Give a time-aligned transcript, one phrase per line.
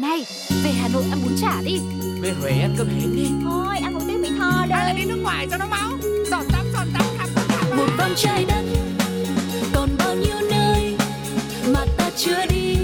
[0.00, 0.26] Này,
[0.64, 1.78] về Hà Nội ăn bún chả đi.
[2.20, 3.28] Về Huế ăn cơm hến đi.
[3.44, 5.90] Thôi ăn một tiếng Mỹ Tho Hay là đi đi nước ngoài cho nó máu?
[6.30, 8.62] Giọt tắm giọt tắm khắp tất cả một vòng trái đất
[9.74, 10.96] còn bao nhiêu nơi
[11.74, 12.76] mà ta chưa đi.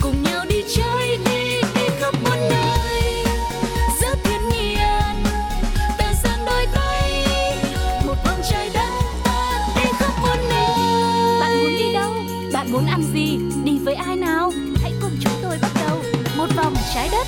[0.00, 3.24] Cùng nhau đi chơi đi đi khắp muôn nơi.
[4.00, 5.24] Giữa thiên nhiên
[5.98, 7.26] ta dang đôi tay.
[8.06, 8.90] Một vòng trái đất
[9.24, 10.68] ta đi khắp muôn nơi.
[11.40, 12.12] Bạn muốn đi đâu?
[12.52, 13.38] Bạn muốn ăn gì?
[13.64, 14.52] Đi với ai nào?
[14.82, 15.73] Hãy cùng chúng tôi bắt đầu
[16.44, 17.26] một vòng trái đất.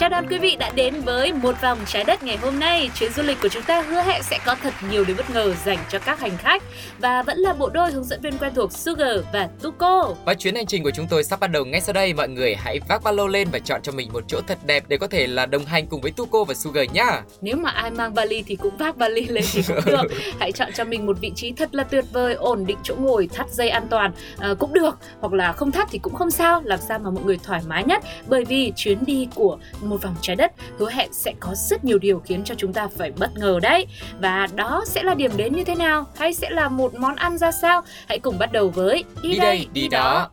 [0.00, 2.90] Chào đón quý vị đã đến với một vòng trái đất ngày hôm nay.
[2.94, 5.54] Chuyến du lịch của chúng ta hứa hẹn sẽ có thật nhiều điều bất ngờ
[5.64, 6.62] dành cho các hành khách
[6.98, 10.14] và vẫn là bộ đôi hướng dẫn viên quen thuộc Sugar và Tuko.
[10.24, 12.54] Và chuyến hành trình của chúng tôi sắp bắt đầu ngay sau đây Mọi người
[12.54, 15.06] hãy vác ba lô lên và chọn cho mình một chỗ thật đẹp Để có
[15.06, 18.42] thể là đồng hành cùng với Tuko và Sugar nhá Nếu mà ai mang vali
[18.46, 20.02] thì cũng vác vali lên thì cũng được.
[20.40, 23.28] Hãy chọn cho mình một vị trí thật là tuyệt vời, ổn định chỗ ngồi,
[23.32, 26.62] thắt dây an toàn à, cũng được, hoặc là không thắt thì cũng không sao,
[26.64, 28.02] làm sao mà mọi người thoải mái nhất.
[28.26, 29.58] Bởi vì chuyến đi của
[29.90, 32.88] một vòng trái đất hứa hẹn sẽ có rất nhiều điều khiến cho chúng ta
[32.96, 33.86] phải bất ngờ đấy.
[34.20, 37.38] Và đó sẽ là điểm đến như thế nào, hay sẽ là một món ăn
[37.38, 37.82] ra sao?
[38.08, 40.30] Hãy cùng bắt đầu với Đi đây, đi đó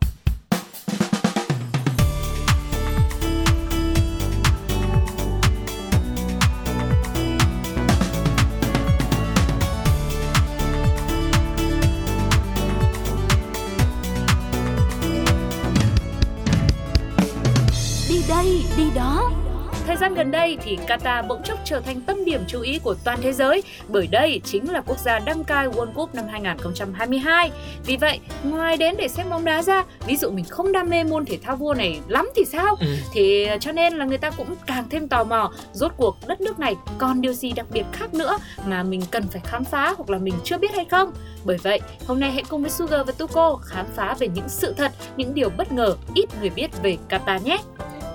[18.09, 19.31] Đi đây, đi đó
[19.87, 22.95] Thời gian gần đây thì Qatar bỗng chốc trở thành tâm điểm chú ý của
[23.03, 27.51] toàn thế giới bởi đây chính là quốc gia đăng cai World Cup năm 2022.
[27.85, 31.03] Vì vậy, ngoài đến để xem bóng đá ra, ví dụ mình không đam mê
[31.03, 32.75] môn thể thao vua này lắm thì sao?
[32.79, 32.87] ừ.
[33.13, 36.59] Thì cho nên là người ta cũng càng thêm tò mò rốt cuộc đất nước
[36.59, 40.09] này còn điều gì đặc biệt khác nữa mà mình cần phải khám phá hoặc
[40.09, 41.11] là mình chưa biết hay không.
[41.43, 44.73] Bởi vậy, hôm nay hãy cùng với Sugar và Tuko khám phá về những sự
[44.77, 47.57] thật, những điều bất ngờ ít người biết về Qatar nhé.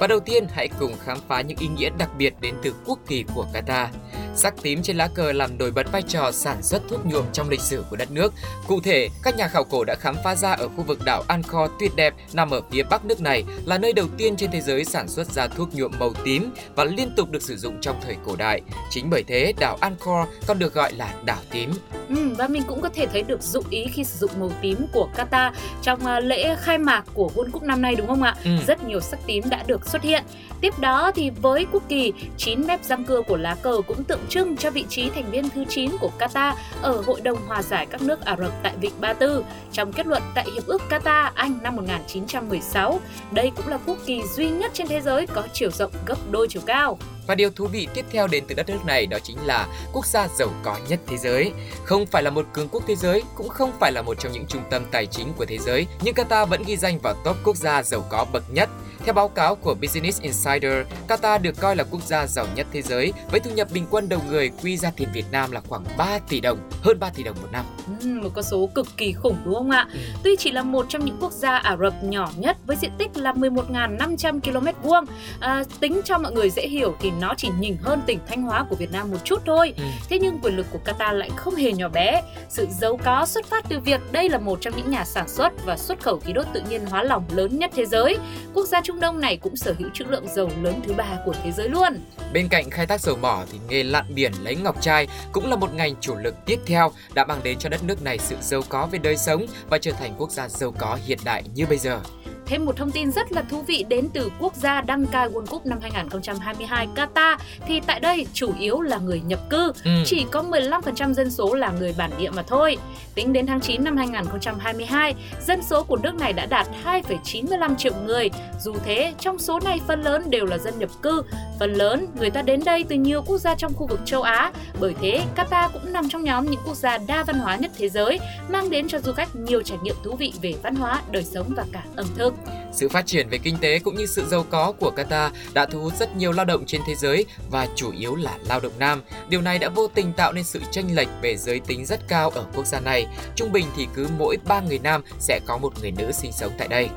[0.03, 2.98] Và đầu tiên, hãy cùng khám phá những ý nghĩa đặc biệt đến từ quốc
[3.06, 3.86] kỳ của Qatar.
[4.34, 7.48] Sắc tím trên lá cờ làm nổi bật vai trò sản xuất thuốc nhuộm trong
[7.48, 8.32] lịch sử của đất nước.
[8.69, 11.70] Cụ thể, các nhà khảo cổ đã khám phá ra ở khu vực đảo Angkor
[11.81, 14.84] tuyệt đẹp nằm ở phía bắc nước này là nơi đầu tiên trên thế giới
[14.84, 18.16] sản xuất ra thuốc nhuộm màu tím và liên tục được sử dụng trong thời
[18.26, 18.60] cổ đại.
[18.91, 21.72] Chính bởi thế, đảo Angkor còn được gọi là đảo tím.
[22.09, 24.87] Ừ, và mình cũng có thể thấy được dụng ý khi sử dụng màu tím
[24.92, 28.34] của Qatar trong à, lễ khai mạc của World Cup năm nay đúng không ạ?
[28.44, 28.50] Ừ.
[28.66, 30.22] Rất nhiều sắc tím đã được xuất hiện.
[30.60, 34.21] Tiếp đó thì với quốc kỳ, 9 mép răng cưa của lá cờ cũng tượng
[34.28, 37.87] trưng cho vị trí thành viên thứ 9 của Qatar ở Hội đồng Hòa giải
[37.87, 41.31] các nước Ả Rập tại Vịnh Ba Tư trong kết luận tại Hiệp ước Qatar
[41.34, 43.00] Anh năm 1916.
[43.31, 46.47] Đây cũng là quốc kỳ duy nhất trên thế giới có chiều rộng gấp đôi
[46.50, 46.99] chiều cao.
[47.27, 50.06] Và điều thú vị tiếp theo đến từ đất nước này đó chính là quốc
[50.06, 51.53] gia giàu có nhất thế giới.
[51.84, 54.47] Không phải là một cường quốc thế giới, cũng không phải là một trong những
[54.49, 57.56] trung tâm tài chính của thế giới, nhưng Qatar vẫn ghi danh vào top quốc
[57.56, 58.69] gia giàu có bậc nhất.
[59.05, 60.73] Theo báo cáo của Business Insider,
[61.09, 64.09] Qatar được coi là quốc gia giàu nhất thế giới với thu nhập bình quân
[64.09, 67.23] đầu người quy ra tiền Việt Nam là khoảng 3 tỷ đồng, hơn 3 tỷ
[67.23, 67.65] đồng một năm.
[68.01, 69.89] Ừ, một con số cực kỳ khủng đúng không ạ?
[69.93, 69.99] Ừ.
[70.25, 73.17] Tuy chỉ là một trong những quốc gia Ả Rập nhỏ nhất với diện tích
[73.17, 75.05] là 11.500 km vuông,
[75.41, 78.67] à, tính cho mọi người dễ hiểu thì nó chỉ nhỉnh hơn tỉnh Thanh Hóa
[78.71, 79.75] của Việt Nam một chút thôi.
[79.77, 79.84] Ừ.
[80.09, 82.23] Thế nhưng quyền lực của Qatar lại không hề nhỏ bé.
[82.49, 85.65] Sự giàu có xuất phát từ việc đây là một trong những nhà sản xuất
[85.65, 88.19] và xuất khẩu khí đốt tự nhiên hóa lỏng lớn nhất thế giới.
[88.55, 91.34] Quốc gia Trung Đông này cũng sở hữu trữ lượng dầu lớn thứ ba của
[91.42, 91.98] thế giới luôn.
[92.32, 95.56] Bên cạnh khai thác dầu mỏ thì nghề lặn biển lấy ngọc trai cũng là
[95.56, 98.62] một ngành chủ lực tiếp theo đã mang đến cho đất nước này sự giàu
[98.69, 101.78] có về đời sống và trở thành quốc gia giàu có hiện đại như bây
[101.78, 102.00] giờ.
[102.47, 105.47] Thêm một thông tin rất là thú vị đến từ quốc gia đăng cai World
[105.47, 107.36] Cup năm 2022 Qatar
[107.66, 109.91] thì tại đây chủ yếu là người nhập cư, Ừ.
[110.06, 112.76] chỉ có 15% dân số là người bản địa mà thôi.
[113.14, 115.14] Tính đến tháng 9 năm 2022,
[115.47, 118.30] dân số của nước này đã đạt 2,95 triệu người.
[118.60, 121.22] Dù thế, trong số này phần lớn đều là dân nhập cư.
[121.60, 124.53] Phần lớn người ta đến đây từ nhiều quốc gia trong khu vực châu Á.
[124.80, 127.88] Bởi thế, Qatar cũng nằm trong nhóm những quốc gia đa văn hóa nhất thế
[127.88, 131.24] giới, mang đến cho du khách nhiều trải nghiệm thú vị về văn hóa, đời
[131.24, 132.31] sống và cả ẩm thực.
[132.72, 135.80] Sự phát triển về kinh tế cũng như sự giàu có của Qatar đã thu
[135.80, 139.03] hút rất nhiều lao động trên thế giới và chủ yếu là lao động nam.
[139.28, 142.30] Điều này đã vô tình tạo nên sự chênh lệch về giới tính rất cao
[142.30, 143.07] ở quốc gia này.
[143.36, 146.53] Trung bình thì cứ mỗi 3 người nam sẽ có một người nữ sinh sống
[146.59, 146.89] tại đây.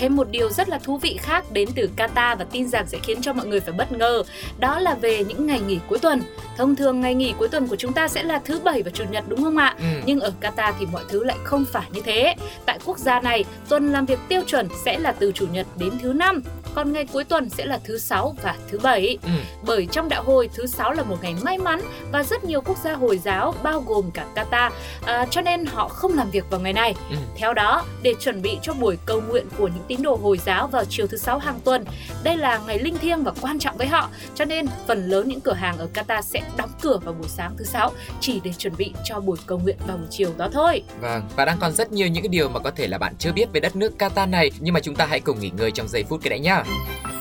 [0.00, 2.98] Thêm một điều rất là thú vị khác đến từ Qatar và tin rằng sẽ
[3.02, 4.22] khiến cho mọi người phải bất ngờ,
[4.58, 6.22] đó là về những ngày nghỉ cuối tuần.
[6.56, 9.04] Thông thường ngày nghỉ cuối tuần của chúng ta sẽ là thứ bảy và chủ
[9.10, 9.76] nhật đúng không ạ?
[9.78, 9.84] Ừ.
[10.06, 12.34] Nhưng ở Qatar thì mọi thứ lại không phải như thế.
[12.66, 15.92] Tại quốc gia này, tuần làm việc tiêu chuẩn sẽ là từ chủ nhật đến
[16.02, 16.42] thứ năm.
[16.74, 19.18] Còn ngày cuối tuần sẽ là thứ sáu và thứ bảy.
[19.22, 19.30] Ừ.
[19.62, 21.80] Bởi trong đạo hồi thứ sáu là một ngày may mắn
[22.12, 24.70] và rất nhiều quốc gia Hồi giáo bao gồm cả Qatar,
[25.06, 26.94] à, cho nên họ không làm việc vào ngày này.
[27.10, 27.16] Ừ.
[27.36, 30.66] Theo đó, để chuẩn bị cho buổi cầu nguyện của những tín đồ Hồi giáo
[30.66, 31.84] vào chiều thứ sáu hàng tuần,
[32.22, 35.40] đây là ngày linh thiêng và quan trọng với họ, cho nên phần lớn những
[35.40, 38.76] cửa hàng ở Qatar sẽ đóng cửa vào buổi sáng thứ sáu chỉ để chuẩn
[38.76, 40.82] bị cho buổi cầu nguyện vào buổi chiều đó thôi.
[41.00, 43.52] Vâng, và đang còn rất nhiều những điều mà có thể là bạn chưa biết
[43.52, 46.04] về đất nước Qatar này, nhưng mà chúng ta hãy cùng nghỉ ngơi trong giây
[46.04, 46.59] phút cái đã nhá.
[46.62, 47.19] Quay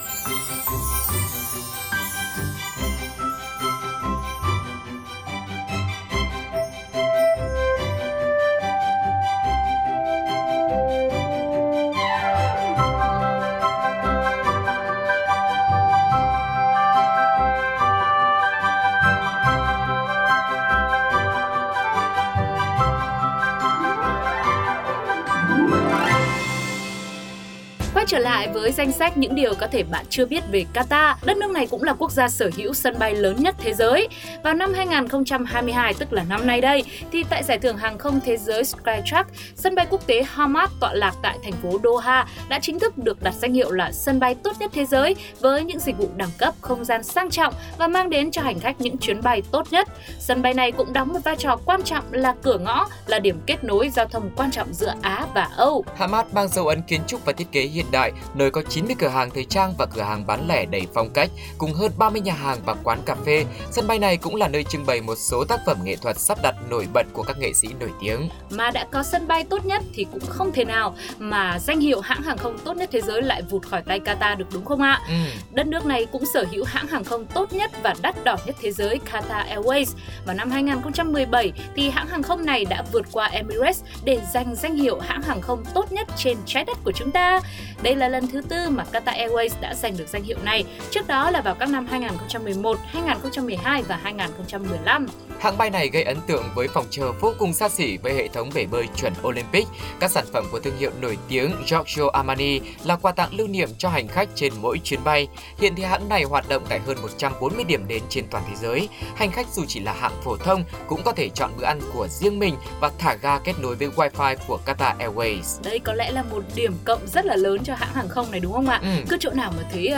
[28.70, 31.68] với danh sách những điều có thể bạn chưa biết về Qatar, đất nước này
[31.68, 34.08] cũng là quốc gia sở hữu sân bay lớn nhất thế giới.
[34.44, 38.38] Vào năm 2022, tức là năm nay đây, thì tại giải thưởng hàng không thế
[38.38, 42.80] giới Skytrack, sân bay quốc tế Hamad tọa lạc tại thành phố Doha đã chính
[42.80, 45.98] thức được đặt danh hiệu là sân bay tốt nhất thế giới với những dịch
[45.98, 49.22] vụ đẳng cấp, không gian sang trọng và mang đến cho hành khách những chuyến
[49.22, 49.88] bay tốt nhất.
[50.20, 53.40] Sân bay này cũng đóng một vai trò quan trọng là cửa ngõ, là điểm
[53.46, 55.86] kết nối giao thông quan trọng giữa Á và Âu.
[55.96, 59.08] Hamad mang dấu ấn kiến trúc và thiết kế hiện đại, nơi có 90 cửa
[59.08, 62.34] hàng thời trang và cửa hàng bán lẻ đầy phong cách, cùng hơn 30 nhà
[62.34, 63.46] hàng và quán cà phê.
[63.72, 66.38] Sân bay này cũng là nơi trưng bày một số tác phẩm nghệ thuật sắp
[66.44, 68.30] đặt nổi bật của các nghệ sĩ nổi tiếng.
[68.50, 72.00] Mà đã có sân bay tốt nhất thì cũng không thể nào mà danh hiệu
[72.02, 74.82] hãng hàng không tốt nhất thế giới lại vụt khỏi tay Qatar được đúng không
[74.82, 75.02] ạ?
[75.08, 75.16] Ừ.
[75.52, 78.56] Đất nước này cũng sở hữu hãng hàng không tốt nhất và đắt đỏ nhất
[78.62, 79.86] thế giới Qatar Airways.
[80.26, 84.76] Vào năm 2017 thì hãng hàng không này đã vượt qua Emirates để giành danh
[84.76, 87.40] hiệu hãng hàng không tốt nhất trên trái đất của chúng ta.
[87.82, 90.64] Đây là lần thứ tư mà Qatar Airways đã giành được danh hiệu này.
[90.92, 95.08] Trước đó là vào các năm 2011, 2012 và 2015.
[95.40, 98.28] Hãng bay này gây ấn tượng với phòng chờ vô cùng xa xỉ với hệ
[98.28, 99.68] thống bể bơi chuẩn Olympic.
[100.00, 103.70] Các sản phẩm của thương hiệu nổi tiếng Giorgio Armani là quà tặng lưu niệm
[103.78, 105.28] cho hành khách trên mỗi chuyến bay.
[105.58, 108.90] Hiện thì hãng này hoạt động tại hơn 140 điểm đến trên toàn thế giới.
[109.16, 112.08] Hành khách dù chỉ là hạng phổ thông cũng có thể chọn bữa ăn của
[112.08, 115.64] riêng mình và thả ga kết nối với Wi-Fi của Qatar Airways.
[115.64, 118.40] Đây có lẽ là một điểm cộng rất là lớn cho hãng hàng không này
[118.40, 118.80] đúng không ạ?
[118.84, 118.90] Ừ.
[119.10, 119.94] Cứ chỗ nào mà thấy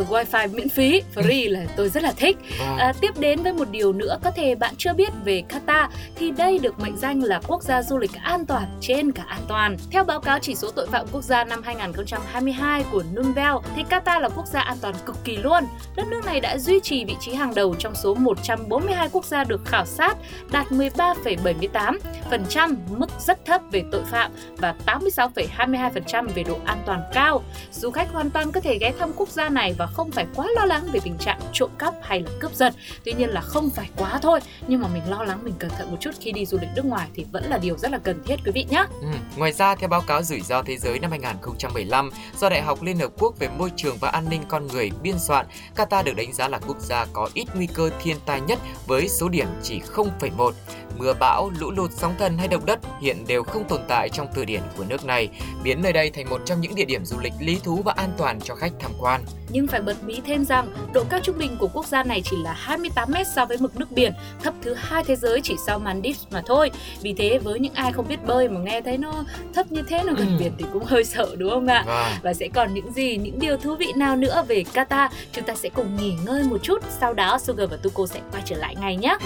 [0.00, 2.36] uh, wifi miễn phí, free là tôi rất là thích.
[2.58, 2.76] Vâng.
[2.78, 6.30] À, tiếp đến với một điều nữa có thể bạn chưa biết về Qatar thì
[6.30, 9.76] đây được mệnh danh là quốc gia du lịch an toàn trên cả an toàn.
[9.90, 14.20] Theo báo cáo chỉ số tội phạm quốc gia năm 2022 của Nunvel thì Qatar
[14.20, 15.64] là quốc gia an toàn cực kỳ luôn.
[15.96, 19.44] Đất nước này đã duy trì vị trí hàng đầu trong số 142 quốc gia
[19.44, 20.16] được khảo sát,
[20.50, 27.42] đạt 13,78%, mức rất thấp về tội phạm và 86,22% về độ an toàn cao.
[27.80, 30.46] Du khách hoàn toàn có thể ghé thăm quốc gia này và không phải quá
[30.56, 32.74] lo lắng về tình trạng trộm cắp hay là cướp giật.
[33.04, 35.90] Tuy nhiên là không phải quá thôi, nhưng mà mình lo lắng mình cẩn thận
[35.90, 38.22] một chút khi đi du lịch nước ngoài thì vẫn là điều rất là cần
[38.24, 38.84] thiết quý vị nhé.
[39.00, 39.08] Ừ.
[39.36, 42.98] Ngoài ra, theo báo cáo rủi ro thế giới năm 2015 do Đại học Liên
[42.98, 45.46] Hợp Quốc về môi trường và an ninh con người biên soạn,
[45.76, 49.08] Qatar được đánh giá là quốc gia có ít nguy cơ thiên tai nhất với
[49.08, 50.52] số điểm chỉ 0,1.
[50.98, 54.26] Mưa bão, lũ lụt, sóng thần hay động đất hiện đều không tồn tại trong
[54.34, 55.28] từ điển của nước này,
[55.62, 58.10] biến nơi đây thành một trong những địa điểm du lịch lý thú và an
[58.18, 59.24] toàn cho khách tham quan.
[59.48, 62.36] Nhưng phải bật mí thêm rằng độ cao trung bình của quốc gia này chỉ
[62.44, 65.78] là 28 mét so với mực nước biển, thấp thứ hai thế giới chỉ sau
[65.78, 66.70] Maldives mà thôi.
[67.02, 69.24] Vì thế với những ai không biết bơi mà nghe thấy nó
[69.54, 70.36] thấp như thế nó gần Ừ.
[70.38, 71.84] biển thì cũng hơi sợ đúng không ạ?
[71.86, 72.12] Vâng.
[72.22, 75.54] Và sẽ còn những gì, những điều thú vị nào nữa về Qatar Chúng ta
[75.54, 78.74] sẽ cùng nghỉ ngơi một chút Sau đó Sugar và Tuko sẽ quay trở lại
[78.76, 79.16] ngay nhé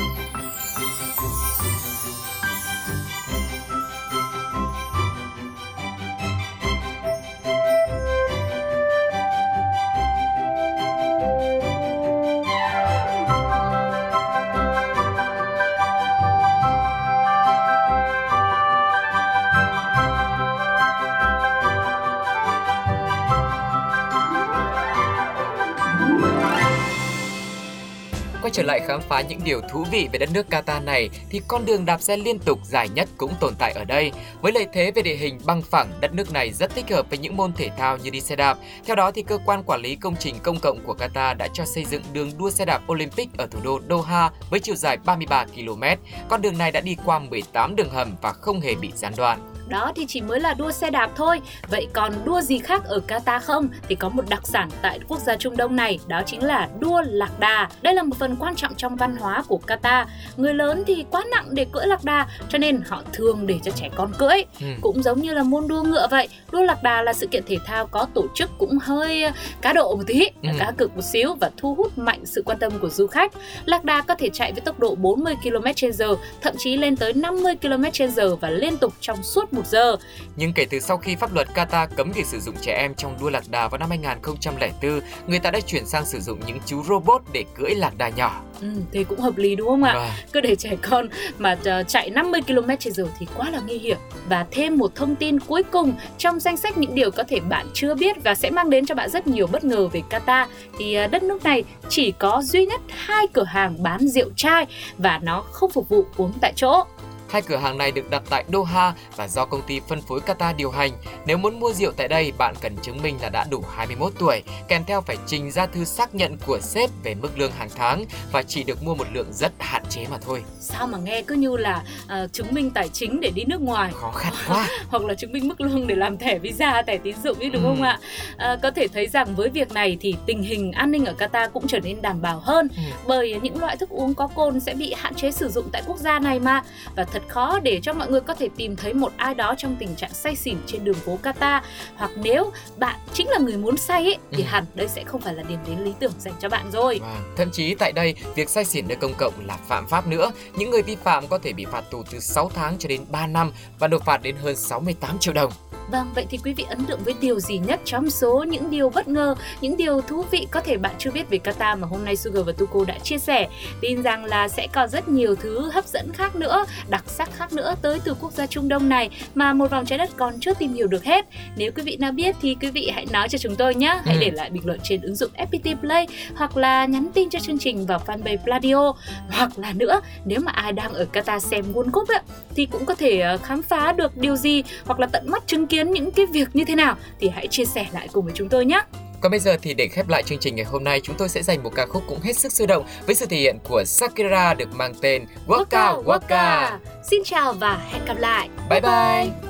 [28.50, 31.40] Quay trở lại khám phá những điều thú vị về đất nước Qatar này thì
[31.48, 34.12] con đường đạp xe liên tục dài nhất cũng tồn tại ở đây.
[34.40, 37.18] Với lợi thế về địa hình bằng phẳng, đất nước này rất thích hợp với
[37.18, 38.58] những môn thể thao như đi xe đạp.
[38.86, 41.64] Theo đó thì cơ quan quản lý công trình công cộng của Qatar đã cho
[41.64, 45.44] xây dựng đường đua xe đạp Olympic ở thủ đô Doha với chiều dài 33
[45.44, 45.82] km.
[46.28, 49.38] Con đường này đã đi qua 18 đường hầm và không hề bị gián đoạn.
[49.70, 51.40] Đó thì chỉ mới là đua xe đạp thôi.
[51.68, 53.68] Vậy còn đua gì khác ở Qatar không?
[53.88, 57.02] Thì có một đặc sản tại quốc gia Trung Đông này, đó chính là đua
[57.06, 57.68] lạc đà.
[57.82, 60.04] Đây là một phần quan trọng trong văn hóa của Qatar.
[60.36, 63.70] Người lớn thì quá nặng để cưỡi lạc đà, cho nên họ thường để cho
[63.70, 64.44] trẻ con cưỡi.
[64.60, 64.66] Ừ.
[64.80, 66.28] Cũng giống như là môn đua ngựa vậy.
[66.52, 69.24] Đua lạc đà là sự kiện thể thao có tổ chức cũng hơi
[69.60, 70.48] cá độ một tí, ừ.
[70.58, 73.32] cá cực một xíu và thu hút mạnh sự quan tâm của du khách.
[73.64, 77.54] Lạc đà có thể chạy với tốc độ 40 km/h, thậm chí lên tới 50
[77.62, 79.96] km/h và liên tục trong suốt một giờ.
[80.36, 83.16] Nhưng kể từ sau khi pháp luật Qatar cấm việc sử dụng trẻ em trong
[83.20, 86.82] đua lạc đà vào năm 2004, người ta đã chuyển sang sử dụng những chú
[86.82, 88.42] robot để cưỡi lạc đà nhỏ.
[88.60, 89.94] Ừ, thì cũng hợp lý đúng không ạ?
[89.94, 90.10] Vâng.
[90.32, 93.96] Cứ để trẻ con mà uh, chạy 50 km/h thì quá là nguy hiểm.
[94.28, 97.66] Và thêm một thông tin cuối cùng trong danh sách những điều có thể bạn
[97.74, 100.46] chưa biết và sẽ mang đến cho bạn rất nhiều bất ngờ về Qatar
[100.78, 104.66] thì uh, đất nước này chỉ có duy nhất hai cửa hàng bán rượu chai
[104.98, 106.84] và nó không phục vụ uống tại chỗ.
[107.30, 110.56] Hai cửa hàng này được đặt tại Doha và do công ty phân phối Qatar
[110.56, 110.90] điều hành.
[111.26, 114.42] Nếu muốn mua rượu tại đây, bạn cần chứng minh là đã đủ 21 tuổi,
[114.68, 118.04] kèm theo phải trình ra thư xác nhận của sếp về mức lương hàng tháng
[118.32, 120.42] và chỉ được mua một lượng rất hạn chế mà thôi.
[120.60, 123.92] Sao mà nghe cứ như là uh, chứng minh tài chính để đi nước ngoài.
[123.94, 124.68] Khó khăn quá.
[124.88, 127.62] Hoặc là chứng minh mức lương để làm thẻ visa, thẻ tín dụng ấy đúng
[127.62, 127.68] ừ.
[127.68, 127.98] không ạ?
[128.34, 131.50] Uh, có thể thấy rằng với việc này thì tình hình an ninh ở Qatar
[131.50, 132.82] cũng trở nên đảm bảo hơn ừ.
[133.06, 135.98] bởi những loại thức uống có cồn sẽ bị hạn chế sử dụng tại quốc
[135.98, 136.62] gia này mà
[136.96, 139.54] và thật thật khó để cho mọi người có thể tìm thấy một ai đó
[139.58, 141.60] trong tình trạng say xỉn trên đường phố Qatar
[141.96, 144.46] hoặc nếu bạn chính là người muốn say ấy, thì ừ.
[144.48, 147.00] hẳn đây sẽ không phải là điểm đến lý tưởng dành cho bạn rồi.
[147.02, 147.36] Wow.
[147.36, 150.32] Thậm chí tại đây, việc say xỉn nơi công cộng là phạm pháp nữa.
[150.56, 153.26] Những người vi phạm có thể bị phạt tù từ 6 tháng cho đến 3
[153.26, 155.52] năm và nộp phạt đến hơn 68 triệu đồng.
[155.90, 158.90] Vâng, vậy thì quý vị ấn tượng với điều gì nhất trong số những điều
[158.90, 162.04] bất ngờ, những điều thú vị có thể bạn chưa biết về Qatar mà hôm
[162.04, 163.48] nay Sugar và Tuko đã chia sẻ.
[163.80, 167.52] Tin rằng là sẽ có rất nhiều thứ hấp dẫn khác nữa, đặc sắc khác
[167.52, 170.54] nữa tới từ quốc gia Trung Đông này mà một vòng trái đất còn chưa
[170.54, 171.26] tìm hiểu được hết.
[171.56, 174.00] Nếu quý vị nào biết thì quý vị hãy nói cho chúng tôi nhé.
[174.04, 174.20] Hãy ừ.
[174.20, 177.58] để lại bình luận trên ứng dụng FPT Play hoặc là nhắn tin cho chương
[177.58, 178.92] trình vào fanpage Pladio.
[179.30, 182.20] Hoặc là nữa, nếu mà ai đang ở Qatar xem World Cup ấy,
[182.56, 185.66] thì cũng có thể ờ, khám phá được điều gì hoặc là tận mắt chứng
[185.70, 188.48] kiến những cái việc như thế nào thì hãy chia sẻ lại cùng với chúng
[188.48, 188.80] tôi nhé.
[189.20, 191.42] Còn bây giờ thì để khép lại chương trình ngày hôm nay, chúng tôi sẽ
[191.42, 194.54] dành một ca khúc cũng hết sức sôi động với sự thể hiện của Sakura
[194.54, 196.20] được mang tên Waka Waka.
[196.20, 196.78] Waka.
[197.10, 198.48] Xin chào và hẹn gặp lại.
[198.70, 198.90] Bye bye.
[198.90, 199.49] bye.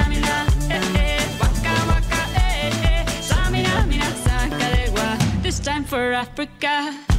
[5.91, 7.10] for Africa.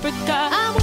[0.00, 0.81] Africa.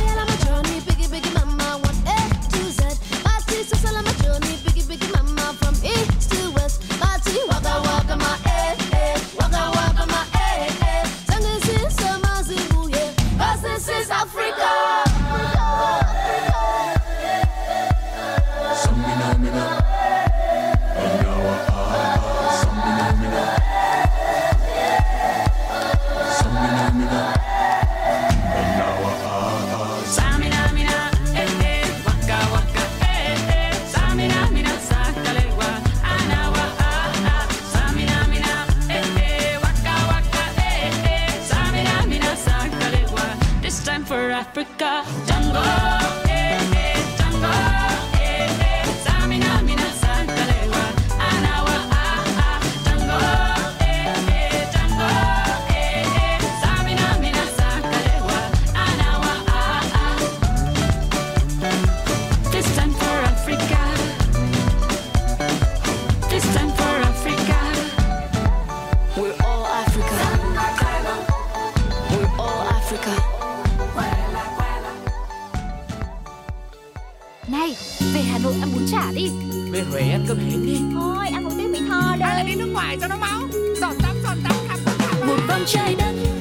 [82.79, 83.41] ngoài cho nó máu.
[83.81, 86.38] Giọt tắm giọt tắm khắp khắp một vòng trái đất